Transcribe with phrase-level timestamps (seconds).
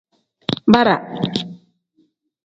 [0.73, 0.95] Bara.